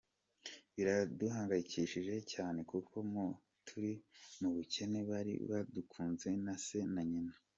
[0.75, 3.25] Biraduhangayikishije cyane kuko mu
[3.67, 3.91] turi
[4.39, 7.33] mu bukene, bari batunzwe na se na nyina.